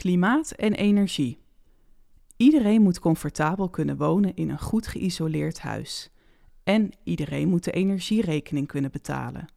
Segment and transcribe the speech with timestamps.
[0.00, 1.38] Klimaat en energie.
[2.36, 6.10] Iedereen moet comfortabel kunnen wonen in een goed geïsoleerd huis.
[6.62, 9.52] En iedereen moet de energierekening kunnen betalen.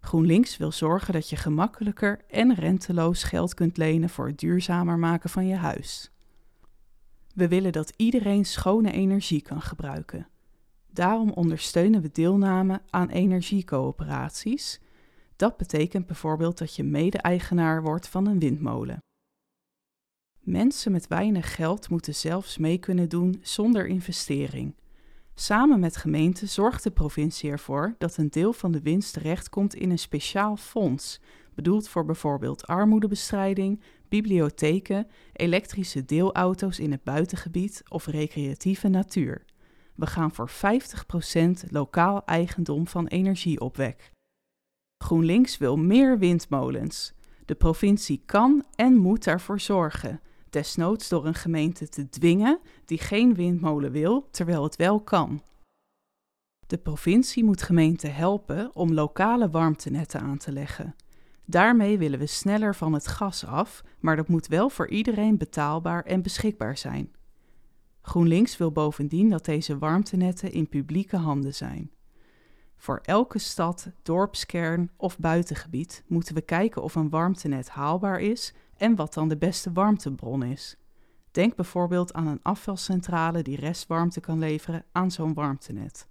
[0.00, 5.30] GroenLinks wil zorgen dat je gemakkelijker en renteloos geld kunt lenen voor het duurzamer maken
[5.30, 6.10] van je huis.
[7.34, 10.28] We willen dat iedereen schone energie kan gebruiken.
[10.90, 14.80] Daarom ondersteunen we deelname aan energiecoöperaties.
[15.36, 19.02] Dat betekent bijvoorbeeld dat je mede-eigenaar wordt van een windmolen.
[20.42, 24.74] Mensen met weinig geld moeten zelfs mee kunnen doen zonder investering.
[25.34, 29.90] Samen met gemeenten zorgt de provincie ervoor dat een deel van de winst terechtkomt in
[29.90, 31.20] een speciaal fonds,
[31.54, 39.44] bedoeld voor bijvoorbeeld armoedebestrijding, bibliotheken, elektrische deelauto's in het buitengebied of recreatieve natuur.
[39.94, 44.10] We gaan voor 50% lokaal eigendom van energieopwek.
[44.98, 47.12] GroenLinks wil meer windmolens.
[47.44, 50.20] De provincie kan en moet daarvoor zorgen
[50.52, 55.42] desnoods door een gemeente te dwingen die geen windmolen wil, terwijl het wel kan.
[56.66, 60.94] De provincie moet gemeenten helpen om lokale warmtenetten aan te leggen.
[61.44, 66.04] Daarmee willen we sneller van het gas af, maar dat moet wel voor iedereen betaalbaar
[66.04, 67.12] en beschikbaar zijn.
[68.02, 71.90] GroenLinks wil bovendien dat deze warmtenetten in publieke handen zijn.
[72.76, 78.94] Voor elke stad, dorpskern of buitengebied moeten we kijken of een warmtenet haalbaar is en
[78.94, 80.76] wat dan de beste warmtebron is.
[81.30, 86.08] Denk bijvoorbeeld aan een afvalcentrale die restwarmte kan leveren aan zo'n warmtenet.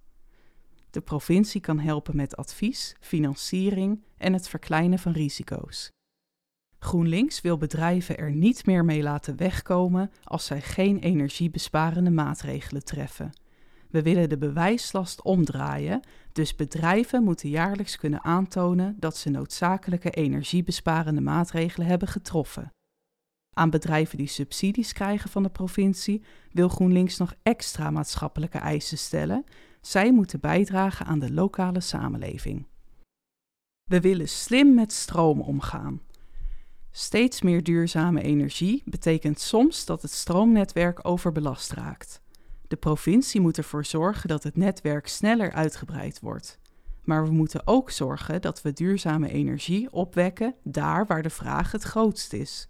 [0.90, 5.90] De provincie kan helpen met advies, financiering en het verkleinen van risico's.
[6.78, 13.32] GroenLinks wil bedrijven er niet meer mee laten wegkomen als zij geen energiebesparende maatregelen treffen.
[13.92, 16.00] We willen de bewijslast omdraaien,
[16.32, 22.72] dus bedrijven moeten jaarlijks kunnen aantonen dat ze noodzakelijke energiebesparende maatregelen hebben getroffen.
[23.56, 29.44] Aan bedrijven die subsidies krijgen van de provincie wil GroenLinks nog extra maatschappelijke eisen stellen.
[29.80, 32.66] Zij moeten bijdragen aan de lokale samenleving.
[33.90, 36.00] We willen slim met stroom omgaan.
[36.90, 42.22] Steeds meer duurzame energie betekent soms dat het stroomnetwerk overbelast raakt.
[42.72, 46.58] De provincie moet ervoor zorgen dat het netwerk sneller uitgebreid wordt.
[47.04, 51.82] Maar we moeten ook zorgen dat we duurzame energie opwekken daar waar de vraag het
[51.82, 52.68] grootst is.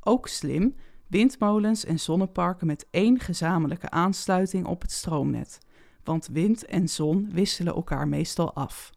[0.00, 0.74] Ook slim,
[1.06, 5.58] windmolens en zonneparken met één gezamenlijke aansluiting op het stroomnet,
[6.04, 8.90] want wind en zon wisselen elkaar meestal af.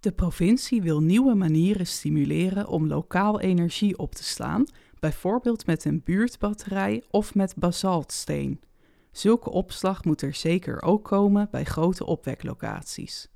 [0.00, 4.64] De provincie wil nieuwe manieren stimuleren om lokaal energie op te slaan,
[4.98, 8.60] bijvoorbeeld met een buurtbatterij of met basaltsteen.
[9.12, 13.28] Zulke opslag moet er zeker ook komen bij grote opweklocaties.